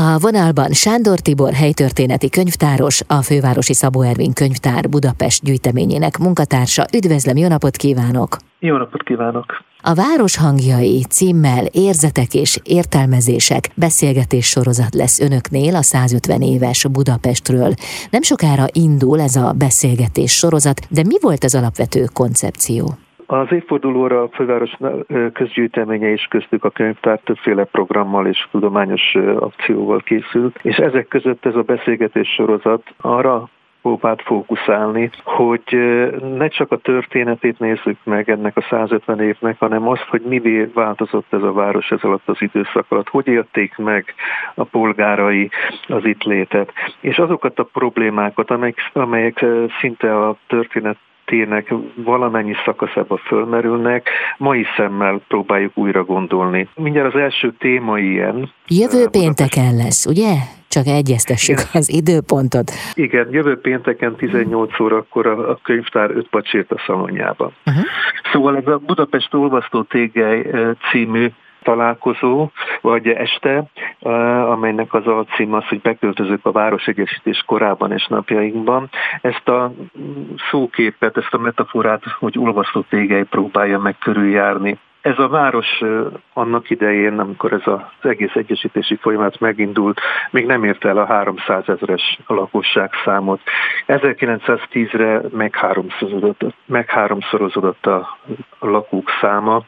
A 0.00 0.18
vonalban 0.18 0.72
Sándor 0.72 1.18
Tibor 1.18 1.52
helytörténeti 1.52 2.28
könyvtáros, 2.30 3.00
a 3.06 3.22
fővárosi 3.22 3.74
Szabó 3.74 4.02
Ervin 4.02 4.32
könyvtár 4.32 4.88
Budapest 4.88 5.44
gyűjteményének 5.44 6.18
munkatársa. 6.18 6.84
Üdvözlöm, 6.96 7.36
jó 7.36 7.48
napot 7.48 7.76
kívánok! 7.76 8.36
Jó 8.58 8.76
napot 8.76 9.02
kívánok! 9.02 9.46
A 9.82 9.94
Város 9.94 10.36
hangjai 10.36 11.04
címmel 11.08 11.64
Érzetek 11.64 12.34
és 12.34 12.58
értelmezések 12.62 13.68
beszélgetés 13.74 14.46
sorozat 14.46 14.94
lesz 14.94 15.20
önöknél 15.20 15.74
a 15.74 15.82
150 15.82 16.42
éves 16.42 16.86
Budapestről. 16.88 17.74
Nem 18.10 18.22
sokára 18.22 18.64
indul 18.72 19.20
ez 19.20 19.36
a 19.36 19.52
beszélgetés 19.52 20.32
sorozat, 20.32 20.80
de 20.90 21.02
mi 21.06 21.16
volt 21.20 21.44
az 21.44 21.54
alapvető 21.54 22.04
koncepció? 22.12 22.98
Az 23.30 23.52
évfordulóra 23.52 24.22
a 24.22 24.28
főváros 24.32 24.76
közgyűjteménye 25.32 26.08
is 26.08 26.26
köztük 26.30 26.64
a 26.64 26.70
könyvtár 26.70 27.18
többféle 27.24 27.64
programmal 27.64 28.26
és 28.26 28.46
tudományos 28.50 29.14
akcióval 29.38 30.00
készült, 30.00 30.58
és 30.62 30.76
ezek 30.76 31.08
között 31.08 31.46
ez 31.46 31.54
a 31.54 31.62
beszélgetés 31.62 32.28
sorozat 32.28 32.82
arra 33.00 33.48
próbált 33.82 34.22
fókuszálni, 34.22 35.10
hogy 35.24 35.62
ne 36.36 36.48
csak 36.48 36.72
a 36.72 36.76
történetét 36.76 37.58
nézzük 37.58 37.98
meg 38.04 38.30
ennek 38.30 38.56
a 38.56 38.66
150 38.70 39.20
évnek, 39.20 39.58
hanem 39.58 39.88
azt, 39.88 40.06
hogy 40.08 40.22
mivé 40.22 40.70
változott 40.74 41.32
ez 41.32 41.42
a 41.42 41.52
város 41.52 41.90
ez 41.90 42.02
alatt 42.02 42.28
az 42.28 42.36
időszak 42.38 42.86
alatt, 42.88 43.08
hogy 43.08 43.26
élték 43.26 43.76
meg 43.76 44.14
a 44.54 44.64
polgárai 44.64 45.50
az 45.86 46.04
itt 46.04 46.22
létet, 46.22 46.72
és 47.00 47.18
azokat 47.18 47.58
a 47.58 47.68
problémákat, 47.72 48.50
amelyek, 48.50 48.90
amelyek 48.92 49.44
szinte 49.80 50.16
a 50.16 50.36
történet 50.46 50.96
történetének 51.28 51.74
valamennyi 51.94 52.54
szakaszába 52.64 53.16
fölmerülnek, 53.16 54.08
mai 54.38 54.64
szemmel 54.76 55.20
próbáljuk 55.28 55.78
újra 55.78 56.04
gondolni. 56.04 56.68
Mindjárt 56.74 57.14
az 57.14 57.20
első 57.20 57.52
téma 57.58 57.98
ilyen. 57.98 58.50
Jövő 58.66 59.08
pénteken 59.10 59.76
lesz, 59.76 60.06
ugye? 60.06 60.34
Csak 60.68 60.86
egyeztessük 60.86 61.58
Igen. 61.58 61.70
az 61.72 61.92
időpontot. 61.92 62.70
Igen, 62.94 63.28
jövő 63.30 63.60
pénteken 63.60 64.16
18 64.16 64.80
órakor 64.80 65.26
a, 65.26 65.50
a 65.50 65.58
könyvtár 65.62 66.10
öt 66.10 66.28
pacsért 66.28 66.72
a 66.72 66.82
szalonjában. 66.86 67.52
Uh-huh. 67.66 67.84
Szóval 68.32 68.56
ez 68.56 68.66
a 68.66 68.78
Budapest 68.86 69.34
olvasztó 69.34 69.82
tégely 69.82 70.46
című 70.90 71.30
találkozó, 71.62 72.50
vagy 72.80 73.08
este, 73.08 73.64
amelynek 74.48 74.94
az 74.94 75.06
alcím 75.06 75.54
az, 75.54 75.68
hogy 75.68 75.80
beköltözök 75.80 76.46
a 76.46 76.52
városegyesítés 76.52 77.42
korában 77.46 77.92
és 77.92 78.06
napjainkban. 78.06 78.88
Ezt 79.20 79.48
a 79.48 79.72
szóképet, 80.50 81.16
ezt 81.16 81.34
a 81.34 81.38
metaforát, 81.38 82.02
hogy 82.18 82.38
olvasztó 82.38 82.84
tégely 82.88 83.24
próbálja 83.24 83.78
meg 83.78 83.98
körüljárni. 83.98 84.78
Ez 85.00 85.18
a 85.18 85.28
város 85.28 85.80
annak 86.32 86.70
idején, 86.70 87.18
amikor 87.18 87.52
ez 87.52 87.66
az 87.66 87.80
egész 88.10 88.34
egyesítési 88.34 88.96
folyamat 88.96 89.40
megindult, 89.40 90.00
még 90.30 90.46
nem 90.46 90.64
érte 90.64 90.88
el 90.88 90.98
a 90.98 91.06
300 91.06 91.68
ezeres 91.68 92.18
lakosság 92.26 92.90
számot. 93.04 93.40
1910-re 93.86 95.20
megháromszorozódott, 95.32 96.54
megháromszorozódott 96.66 97.86
a 97.86 98.18
lakók 98.58 99.10
száma, 99.20 99.62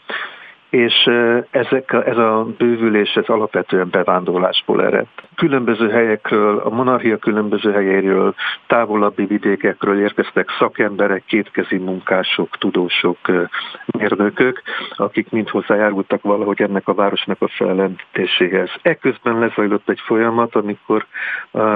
és 0.70 1.10
ezek, 1.50 1.92
ez 2.04 2.16
a 2.16 2.46
bővülés 2.58 3.14
ez 3.14 3.28
alapvetően 3.28 3.88
bevándorlásból 3.90 4.84
ered. 4.84 5.06
Különböző 5.36 5.90
helyekről, 5.90 6.58
a 6.58 6.70
monarchia 6.70 7.16
különböző 7.16 7.72
helyeiről, 7.72 8.34
távolabbi 8.66 9.24
vidékekről 9.24 10.00
érkeztek 10.00 10.48
szakemberek, 10.58 11.24
kétkezi 11.26 11.76
munkások, 11.76 12.56
tudósok, 12.58 13.18
mérnökök, 13.86 14.62
akik 14.96 15.30
mind 15.30 15.48
hozzájárultak 15.48 16.22
valahogy 16.22 16.62
ennek 16.62 16.88
a 16.88 16.94
városnak 16.94 17.42
a 17.42 17.48
fellendítéséhez. 17.48 18.70
Ekközben 18.82 19.38
lezajlott 19.38 19.88
egy 19.88 20.00
folyamat, 20.00 20.54
amikor 20.54 21.06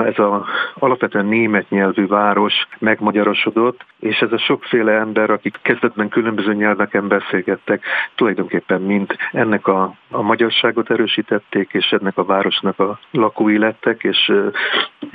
ez 0.04 0.18
a 0.18 0.44
alapvetően 0.74 1.26
német 1.26 1.70
nyelvű 1.70 2.06
város 2.06 2.54
megmagyarosodott, 2.78 3.84
és 4.00 4.18
ez 4.18 4.32
a 4.32 4.38
sokféle 4.38 4.92
ember, 4.92 5.30
akik 5.30 5.58
kezdetben 5.62 6.08
különböző 6.08 6.54
nyelveken 6.54 7.08
beszélgettek, 7.08 7.84
tulajdonképpen 8.14 8.82
mind 8.84 9.16
ennek 9.32 9.66
a, 9.66 9.94
a 10.10 10.22
magyarságot 10.22 10.90
erősítették, 10.90 11.72
és 11.72 11.92
ennek 11.92 12.18
a 12.18 12.24
városnak 12.24 12.78
a 12.78 12.98
lakói 13.10 13.58
lettek, 13.58 14.02
és, 14.02 14.32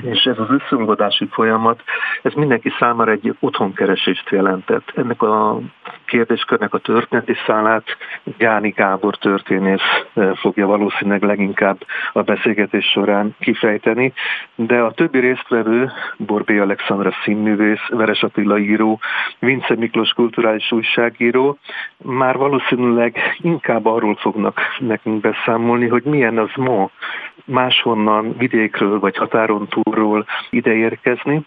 és 0.02 0.24
ez 0.24 0.40
az 0.40 0.50
összeolvadási 0.50 1.28
folyamat, 1.32 1.84
ez 2.22 2.34
mindenki 2.34 2.72
számára 2.80 3.12
egy 3.12 3.36
otthonkeresést 3.40 4.30
jelentett. 4.30 4.92
Ennek 4.96 5.22
a 5.22 5.60
kérdéskörnek 6.06 6.74
a 6.74 6.78
történeti 6.78 7.36
szálát 7.46 7.86
Gáni 8.38 8.70
Gábor 8.70 9.18
történész 9.18 9.82
fogja 10.36 10.68
valószínűleg 10.68 11.24
leginkább 11.24 11.78
a 12.14 12.22
beszélgetés 12.22 12.86
során 12.86 13.36
kifejteni, 13.40 14.14
de 14.56 14.80
a 14.80 14.92
többi 14.92 15.20
résztvevő, 15.20 15.92
Borbé 16.18 16.58
Alexandra 16.58 17.12
színművész, 17.24 17.88
Veres 17.90 18.24
Attila 18.24 18.60
író, 18.60 19.00
Vince 19.40 19.76
Miklós 19.76 20.10
kulturális 20.10 20.72
újságíró, 20.72 21.58
már 21.98 22.38
valószínűleg 22.38 23.18
inkább 23.60 23.86
arról 23.86 24.16
fognak 24.16 24.60
nekünk 24.80 25.22
beszámolni, 25.22 25.88
hogy 25.88 26.04
milyen 26.04 26.38
az 26.38 26.50
ma 26.56 26.90
máshonnan 27.46 28.38
vidékről 28.38 29.00
vagy 29.00 29.18
határon 29.18 29.68
túlról 29.68 30.26
ideérkezni, 30.50 31.46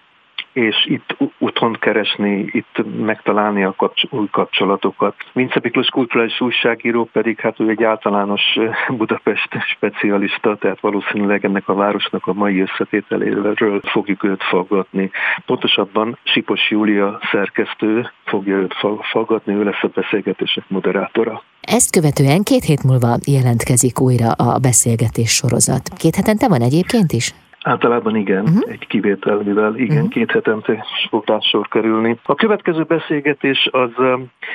és 0.53 0.87
itt 0.87 1.17
otthon 1.39 1.77
keresni, 1.81 2.47
itt 2.53 2.85
megtalálni 2.99 3.65
a 3.65 3.75
kapcs- 3.77 4.13
új 4.13 4.27
kapcsolatokat. 4.31 5.15
Vince 5.33 5.61
Miklós 5.63 5.89
kulturális 5.89 6.41
újságíró 6.41 7.09
pedig, 7.13 7.41
hát 7.41 7.61
ő 7.61 7.69
egy 7.69 7.83
általános 7.83 8.43
Budapest 8.99 9.49
specialista, 9.75 10.57
tehát 10.57 10.81
valószínűleg 10.81 11.45
ennek 11.45 11.69
a 11.69 11.75
városnak 11.75 12.27
a 12.27 12.33
mai 12.33 12.61
összetételéről 12.61 13.81
fogjuk 13.81 14.25
őt 14.25 14.43
faggatni. 14.43 15.11
Pontosabban 15.47 16.19
Sipos 16.23 16.71
Júlia 16.71 17.19
szerkesztő 17.31 18.11
fogja 18.25 18.57
őt 18.57 18.75
faggatni, 19.01 19.55
ő 19.55 19.65
lesz 19.65 19.83
a 19.83 19.89
beszélgetések 19.95 20.65
moderátora. 20.69 21.43
Ezt 21.61 21.91
követően 21.91 22.43
két 22.43 22.65
hét 22.65 22.83
múlva 22.83 23.17
jelentkezik 23.27 24.01
újra 24.01 24.31
a 24.31 24.59
beszélgetés 24.59 25.31
sorozat. 25.31 25.89
Két 25.97 26.15
hetente 26.15 26.49
van 26.49 26.61
egyébként 26.61 27.13
is? 27.13 27.35
Általában 27.63 28.17
igen, 28.17 28.43
uh-huh. 28.43 28.73
egy 28.73 28.87
kivételvivel, 28.87 29.77
igen, 29.77 29.97
uh-huh. 29.97 30.11
két 30.11 30.31
hetente 30.31 30.85
fog 31.09 31.25
sor 31.41 31.69
kerülni. 31.69 32.19
A 32.23 32.35
következő 32.35 32.83
beszélgetés 32.83 33.69
az 33.73 33.91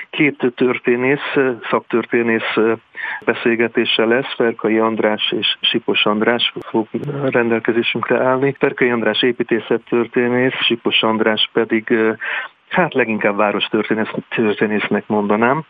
két 0.10 0.54
történész, 0.56 1.36
szaktörténész 1.70 2.56
beszélgetése 3.26 4.06
lesz. 4.06 4.34
Ferkai 4.36 4.80
András 4.80 5.34
és 5.38 5.58
Sipos 5.62 6.06
András 6.06 6.54
fog 6.70 6.88
rendelkezésünkre 7.30 8.24
állni. 8.24 8.56
Ferkai 8.60 8.90
András 8.90 9.22
építészettörténész, 9.22 10.54
Sipos 10.54 11.04
András 11.04 11.50
pedig 11.54 11.94
hát 12.70 12.94
leginkább 12.94 13.36
város 13.36 13.68
történésznek 14.30 15.08
mondanám, 15.08 15.64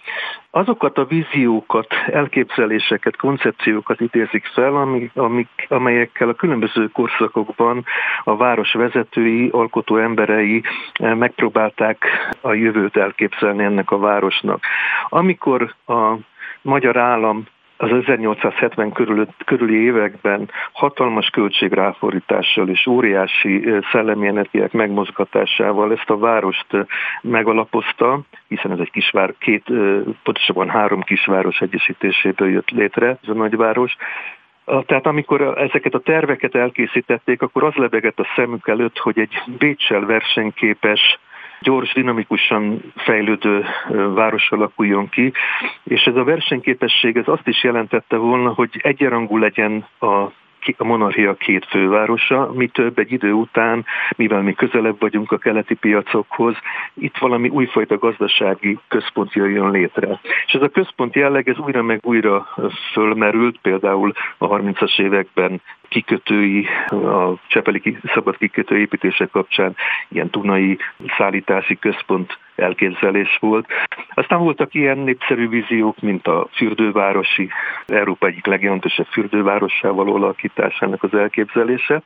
azokat 0.51 0.97
a 0.97 1.05
víziókat, 1.05 1.87
elképzeléseket, 2.05 3.15
koncepciókat 3.15 4.01
idézik 4.01 4.45
fel, 4.45 4.75
amik, 4.75 5.11
amik, 5.15 5.65
amelyekkel 5.67 6.29
a 6.29 6.33
különböző 6.33 6.87
korszakokban 6.87 7.85
a 8.23 8.35
város 8.35 8.73
vezetői, 8.73 9.49
alkotó 9.51 9.97
emberei 9.97 10.63
megpróbálták 10.99 12.05
a 12.41 12.53
jövőt 12.53 12.97
elképzelni 12.97 13.63
ennek 13.63 13.91
a 13.91 13.97
városnak. 13.97 14.63
Amikor 15.09 15.73
a 15.85 16.13
magyar 16.61 16.97
állam 16.97 17.45
az 17.77 17.91
1870 17.91 18.91
körül, 18.91 19.27
körüli 19.45 19.83
években 19.83 20.49
hatalmas 20.71 21.29
költségráfordítással 21.29 22.69
és 22.69 22.87
óriási 22.87 23.69
szellemi 23.91 24.27
energiák 24.27 24.71
megmozgatásával 24.71 25.91
ezt 25.91 26.09
a 26.09 26.17
várost 26.17 26.65
megalapozta, 27.21 28.19
hiszen 28.47 28.71
ez 28.71 28.79
egy 28.79 28.91
kisvár, 28.91 29.33
két, 29.39 29.63
pontosabban 30.23 30.69
három 30.69 31.01
kisváros 31.01 31.59
egyesítéséből 31.59 32.49
jött 32.49 32.69
létre 32.69 33.07
ez 33.07 33.29
a 33.29 33.33
nagyváros, 33.33 33.95
tehát 34.65 35.05
amikor 35.05 35.41
ezeket 35.41 35.93
a 35.93 35.99
terveket 35.99 36.55
elkészítették, 36.55 37.41
akkor 37.41 37.63
az 37.63 37.73
lebegett 37.73 38.19
a 38.19 38.27
szemük 38.35 38.67
előtt, 38.67 38.97
hogy 38.97 39.19
egy 39.19 39.41
Bécsel 39.57 40.05
versenyképes 40.05 41.19
gyors, 41.59 41.93
dinamikusan 41.93 42.93
fejlődő 42.95 43.65
város 44.13 44.51
alakuljon 44.51 45.09
ki, 45.09 45.33
és 45.83 46.03
ez 46.03 46.15
a 46.15 46.23
versenyképesség 46.23 47.17
ez 47.17 47.27
azt 47.27 47.47
is 47.47 47.63
jelentette 47.63 48.15
volna, 48.15 48.53
hogy 48.53 48.69
egyenrangú 48.83 49.37
legyen 49.37 49.85
a 49.99 50.27
a 50.77 50.83
monarchia 50.83 51.33
két 51.33 51.65
fővárosa, 51.65 52.51
mi 52.53 52.67
több 52.67 52.97
egy 52.97 53.11
idő 53.11 53.31
után, 53.31 53.85
mivel 54.15 54.41
mi 54.41 54.53
közelebb 54.53 54.99
vagyunk 54.99 55.31
a 55.31 55.37
keleti 55.37 55.75
piacokhoz, 55.75 56.55
itt 56.93 57.17
valami 57.17 57.49
újfajta 57.49 57.97
gazdasági 57.97 58.79
központ 58.87 59.33
jöjjön 59.33 59.71
létre. 59.71 60.19
És 60.45 60.53
ez 60.53 60.61
a 60.61 60.69
központ 60.69 61.15
jelleg, 61.15 61.49
ez 61.49 61.57
újra 61.57 61.83
meg 61.83 61.99
újra 62.03 62.47
fölmerült, 62.91 63.57
például 63.61 64.13
a 64.37 64.47
30-as 64.47 64.99
években 64.99 65.61
kikötői, 65.87 66.67
a 66.89 67.33
Csepeli 67.47 67.97
szabad 68.13 68.37
kikötő 68.37 68.77
építése 68.77 69.25
kapcsán 69.25 69.75
ilyen 70.07 70.29
tunai 70.29 70.77
szállítási 71.17 71.79
központ 71.79 72.37
elképzelés 72.57 73.37
volt. 73.39 73.67
Aztán 74.13 74.39
voltak 74.39 74.73
ilyen 74.73 74.97
népszerű 74.97 75.49
víziók, 75.49 75.99
mint 76.01 76.27
a 76.27 76.47
fürdővárosi, 76.51 77.49
Európa 77.87 78.27
egyik 78.27 78.45
legjelentősebb 78.45 79.05
fürdővárossá 79.05 79.89
való 79.89 80.15
alakításának 80.15 81.03
az 81.03 81.13
elképzelése. 81.13 82.01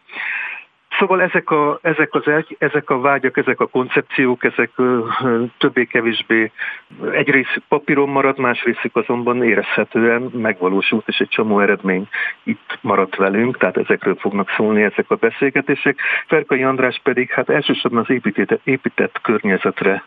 Szóval 1.01 1.21
ezek 1.21 1.49
a, 1.49 1.79
ezek, 1.81 2.13
az, 2.13 2.23
ezek 2.57 2.89
a 2.89 2.99
vágyak, 2.99 3.37
ezek 3.37 3.59
a 3.59 3.67
koncepciók, 3.67 4.43
ezek 4.43 4.71
többé-kevésbé 5.57 6.51
egy 7.11 7.29
részük 7.29 7.63
papíron 7.67 8.09
marad, 8.09 8.37
más 8.37 8.63
részük 8.63 8.95
azonban 8.95 9.43
érezhetően 9.43 10.21
megvalósult, 10.21 11.07
és 11.07 11.17
egy 11.17 11.27
csomó 11.27 11.59
eredmény 11.59 12.07
itt 12.43 12.77
maradt 12.81 13.15
velünk, 13.15 13.57
tehát 13.57 13.77
ezekről 13.77 14.15
fognak 14.15 14.49
szólni 14.55 14.83
ezek 14.83 15.05
a 15.07 15.15
beszélgetések. 15.15 15.99
Ferkai 16.27 16.63
András 16.63 16.99
pedig 17.03 17.31
hát 17.31 17.49
elsősorban 17.49 17.99
az 17.99 18.09
épített, 18.09 18.61
épített 18.63 19.21
környezetre 19.21 20.03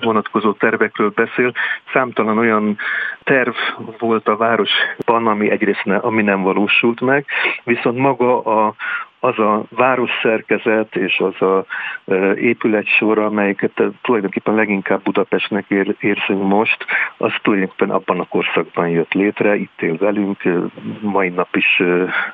vonatkozó 0.00 0.52
tervekről 0.52 1.12
beszél. 1.14 1.52
Számtalan 1.92 2.38
olyan 2.38 2.78
terv 3.22 3.54
volt 3.98 4.28
a 4.28 4.36
városban, 4.36 5.26
ami 5.26 5.50
egyrészt 5.50 5.84
ne, 5.84 5.96
ami 5.96 6.22
nem 6.22 6.42
valósult 6.42 7.00
meg, 7.00 7.24
viszont 7.64 7.98
maga 7.98 8.42
a, 8.42 8.74
az 9.20 9.38
a 9.38 9.64
városszerkezet 9.68 10.96
és 10.96 11.18
az 11.18 11.42
a 11.42 11.64
épületsor, 12.34 13.18
amelyeket 13.18 13.82
tulajdonképpen 14.02 14.54
leginkább 14.54 15.02
Budapestnek 15.02 15.64
ér, 15.68 15.96
érzünk 16.00 16.42
most, 16.42 16.84
az 17.16 17.32
tulajdonképpen 17.42 17.90
abban 17.90 18.20
a 18.20 18.28
korszakban 18.28 18.88
jött 18.88 19.12
létre, 19.12 19.56
itt 19.56 19.82
él 19.82 19.96
velünk, 19.96 20.42
mai 21.00 21.28
nap 21.28 21.56
is 21.56 21.82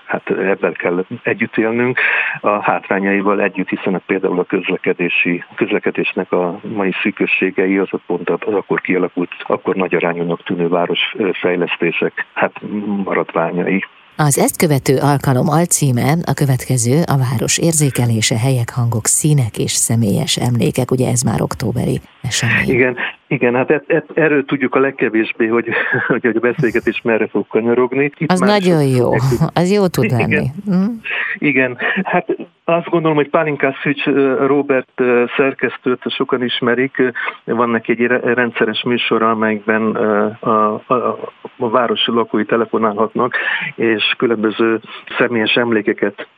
hát 0.04 0.30
ebben 0.30 0.72
kell 0.72 1.04
együtt 1.22 1.56
élnünk, 1.56 2.00
a 2.40 2.62
hátrányaival 2.62 3.40
együtt, 3.40 3.68
hiszen 3.68 4.02
például 4.06 4.38
a 4.38 4.44
közlekedési, 4.44 5.44
közlekedésnek 5.54 6.32
a 6.32 6.60
mai 6.62 6.92
szűkösségei 7.02 7.78
az 7.78 7.88
pont 8.06 8.30
az 8.30 8.54
akkor 8.54 8.80
kialakult, 8.80 9.30
akkor 9.38 9.74
nagy 9.74 9.94
arányúnak 9.94 10.42
tűnő 10.42 10.68
városfejlesztések 10.68 12.26
hát 12.32 12.60
maradványai. 13.04 13.84
Az 14.16 14.38
ezt 14.38 14.56
követő 14.56 14.98
alkalom 14.98 15.48
alcíme 15.48 16.16
a 16.24 16.34
következő 16.34 16.96
a 17.14 17.16
város 17.16 17.58
érzékelése, 17.58 18.38
helyek, 18.38 18.70
hangok, 18.70 19.06
színek 19.06 19.58
és 19.58 19.72
személyes 19.72 20.36
emlékek, 20.36 20.90
ugye 20.90 21.08
ez 21.10 21.22
már 21.22 21.40
októberi 21.40 22.00
esemény. 22.22 22.74
Igen, 22.74 22.96
igen, 23.26 23.54
hát 23.54 23.70
et, 23.70 23.84
et, 23.86 24.06
erről 24.14 24.44
tudjuk 24.44 24.74
a 24.74 24.78
legkevésbé, 24.78 25.46
hogy, 25.46 25.68
hogy 26.06 26.26
a 26.26 26.38
beszélgetés 26.38 27.00
merre 27.02 27.26
fog 27.26 27.46
kanyarogni. 27.46 28.04
Itt 28.18 28.30
az 28.30 28.40
nagyon 28.40 28.84
jó, 28.84 29.12
az 29.54 29.70
jó 29.70 29.86
tud 29.86 30.10
lenni. 30.10 30.32
Igen, 30.32 30.54
hm? 30.66 30.90
igen, 31.38 31.76
hát 32.02 32.26
azt 32.64 32.88
gondolom, 32.88 33.16
hogy 33.16 33.30
Pálinkás 33.30 33.76
Szücs 33.82 34.04
Robert 34.46 35.02
szerkesztőt 35.36 36.10
sokan 36.10 36.42
ismerik, 36.42 37.02
van 37.44 37.70
neki 37.70 37.92
egy 37.92 38.06
rendszeres 38.34 38.82
műsor, 38.82 39.22
amelyikben 39.22 39.94
a, 40.40 40.80
a, 40.86 41.18
a 41.58 41.70
város 41.70 42.06
lakói 42.06 42.44
telefonálhatnak, 42.44 43.36
és 43.74 44.14
különböző 44.18 44.80
személyes 45.18 45.54
emlékeket 45.54 46.28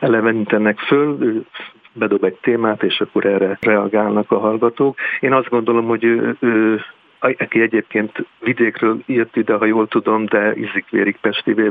elevenítenek 0.00 0.78
föl, 0.78 1.18
bedob 1.92 2.24
egy 2.24 2.38
témát, 2.40 2.82
és 2.82 3.00
akkor 3.00 3.24
erre 3.24 3.58
reagálnak 3.60 4.30
a 4.30 4.38
hallgatók. 4.38 4.96
Én 5.20 5.32
azt 5.32 5.48
gondolom, 5.48 5.86
hogy 5.86 6.04
ő, 6.04 6.36
ő 6.40 6.80
aki 7.20 7.60
egyébként 7.60 8.26
vidékről 8.38 9.02
írt 9.06 9.36
ide, 9.36 9.54
ha 9.54 9.64
jól 9.64 9.88
tudom, 9.88 10.26
de 10.26 10.56
ízik-vérik 10.56 11.16
Pestivé 11.20 11.70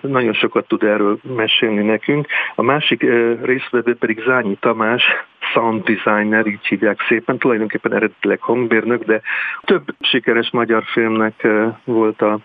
nagyon 0.00 0.32
sokat 0.32 0.68
tud 0.68 0.82
erről 0.82 1.18
mesélni 1.34 1.82
nekünk. 1.82 2.26
A 2.54 2.62
másik 2.62 3.02
részvevő 3.42 3.96
pedig 3.96 4.22
Zányi 4.26 4.56
Tamás, 4.60 5.02
sound 5.52 5.82
designer, 5.82 6.46
így 6.46 6.66
hívják 6.66 7.00
szépen, 7.08 7.38
tulajdonképpen 7.38 7.94
eredetileg 7.94 8.40
hangmérnök, 8.40 9.04
de 9.04 9.20
több 9.60 9.82
sikeres 10.00 10.50
magyar 10.50 10.82
filmnek 10.84 11.46
volt 11.84 12.22
a, 12.22 12.38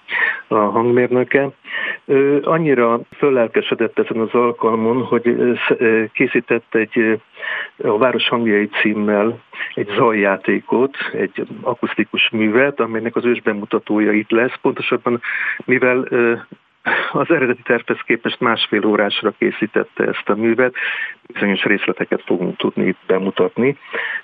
a 0.47 0.55
hangmérnöke. 0.55 1.49
Ő 2.05 2.41
annyira 2.43 2.99
föllelkesedett 3.17 3.99
ezen 3.99 4.17
az 4.17 4.33
alkalmon, 4.33 5.03
hogy 5.03 5.35
készített 6.13 6.75
egy 6.75 7.19
a 7.83 7.97
Város 7.97 8.27
hangjai 8.27 8.67
címmel 8.67 9.39
egy 9.73 9.89
zajjátékot, 9.95 10.97
egy 11.13 11.47
akusztikus 11.61 12.29
művet, 12.29 12.79
amelynek 12.79 13.15
az 13.15 13.25
ősbemutatója 13.25 14.11
itt 14.11 14.31
lesz. 14.31 14.55
Pontosabban, 14.61 15.21
mivel 15.65 16.07
az 17.11 17.29
eredeti 17.29 17.61
tervhez 17.61 18.01
képest 18.05 18.39
másfél 18.39 18.85
órásra 18.85 19.33
készítette 19.37 20.03
ezt 20.03 20.29
a 20.29 20.35
művet, 20.35 20.75
bizonyos 21.33 21.63
részleteket 21.63 22.21
fogunk 22.25 22.57
tudni 22.57 22.87
itt 22.87 22.99
bemutatni. 23.07 23.77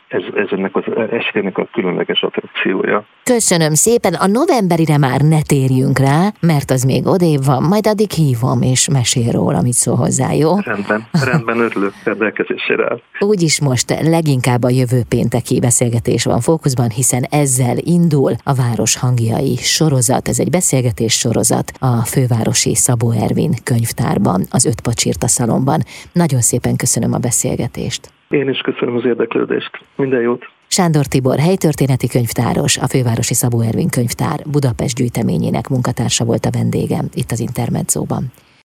Ez, 0.07 0.21
ez 0.36 0.48
ennek 0.51 0.75
az 0.75 0.83
estének 1.12 1.57
a 1.57 1.68
különleges 1.71 2.21
attrakciója. 2.21 3.06
Köszönöm 3.24 3.74
szépen, 3.74 4.13
a 4.13 4.27
novemberire 4.27 4.98
már 4.98 5.21
ne 5.21 5.42
térjünk 5.42 6.00
rá, 6.00 6.31
mert 6.39 6.71
az 6.71 6.83
még 6.83 7.06
odébb 7.06 7.45
van, 7.45 7.63
majd 7.63 7.88
addig 7.88 8.12
hívom 8.12 8.62
és 8.62 8.89
mesél 8.89 9.31
róla, 9.31 9.57
amit 9.57 9.74
szól 9.74 9.95
hozzá, 9.95 10.33
jó? 10.33 10.59
Rendben, 10.59 11.07
rendben 11.25 11.59
örülök 11.59 11.94
rendelkezésére 12.03 12.83
áll. 12.83 13.01
Úgyis 13.19 13.62
most 13.62 14.01
leginkább 14.01 14.63
a 14.63 14.69
jövő 14.69 15.01
pénteki 15.09 15.59
beszélgetés 15.59 16.24
van 16.24 16.39
fókuszban, 16.39 16.89
hiszen 16.89 17.24
ezzel 17.30 17.77
indul 17.77 18.31
a 18.44 18.54
Város 18.54 18.97
hangjai 18.97 19.56
sorozat. 19.56 20.27
Ez 20.27 20.39
egy 20.39 20.50
beszélgetés 20.50 21.13
sorozat 21.13 21.71
a 21.80 22.06
fővárosi 22.06 22.75
Szabó 22.75 23.12
Ervin 23.12 23.54
könyvtárban, 23.63 24.45
az 24.50 24.65
Öt 24.65 24.81
Pacsirta 24.81 25.27
szalomban. 25.27 25.80
Nagyon 26.13 26.42
szépen 26.42 26.75
köszönöm 26.92 27.14
a 27.14 27.18
beszélgetést. 27.30 28.14
Én 28.30 28.50
is 28.50 28.60
köszönöm 28.60 28.96
az 28.96 29.06
érdeklődést. 29.06 29.72
Minden 29.96 30.22
jót! 30.22 30.44
Sándor 30.68 31.06
Tibor, 31.06 31.40
helytörténeti 31.40 32.08
könyvtáros, 32.08 32.78
a 32.78 32.88
fővárosi 32.88 33.34
Szabó 33.34 33.62
Ervin 33.62 33.90
könyvtár 33.90 34.40
Budapest 34.52 34.98
gyűjteményének 34.98 35.68
munkatársa 35.68 36.26
volt 36.26 36.46
a 36.46 36.50
vendégem 36.52 37.06
itt 37.14 37.32
az 37.32 37.40
Intermedzóban. 37.40 38.24